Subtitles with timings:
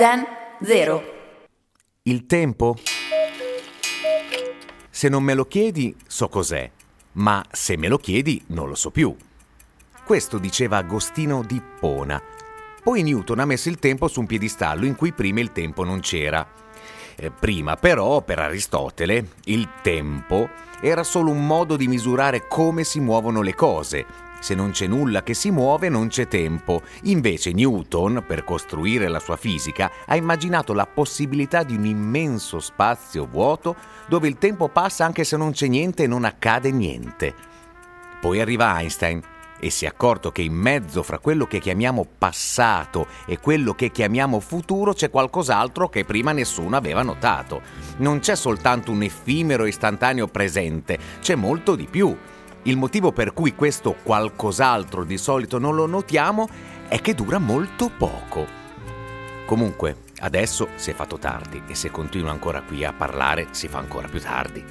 [0.00, 0.24] Zen
[0.62, 1.02] Zero.
[2.04, 2.74] Il tempo?
[4.88, 6.70] Se non me lo chiedi, so cos'è,
[7.12, 9.14] ma se me lo chiedi, non lo so più.
[10.02, 12.18] Questo diceva Agostino di Ippona.
[12.82, 16.00] Poi Newton ha messo il tempo su un piedistallo in cui prima il tempo non
[16.00, 16.50] c'era.
[17.22, 20.48] Eh, prima però, per Aristotele, il tempo
[20.80, 24.06] era solo un modo di misurare come si muovono le cose.
[24.40, 26.80] Se non c'è nulla che si muove non c'è tempo.
[27.02, 33.26] Invece Newton, per costruire la sua fisica, ha immaginato la possibilità di un immenso spazio
[33.26, 33.76] vuoto
[34.08, 37.34] dove il tempo passa anche se non c'è niente e non accade niente.
[38.18, 39.20] Poi arriva Einstein
[39.60, 43.90] e si è accorto che in mezzo fra quello che chiamiamo passato e quello che
[43.90, 47.60] chiamiamo futuro c'è qualcos'altro che prima nessuno aveva notato.
[47.98, 52.16] Non c'è soltanto un effimero istantaneo presente, c'è molto di più.
[52.62, 56.48] Il motivo per cui questo qualcos'altro di solito non lo notiamo
[56.88, 58.58] è che dura molto poco.
[59.46, 63.78] Comunque, adesso si è fatto tardi e se continuo ancora qui a parlare si fa
[63.78, 64.64] ancora più tardi.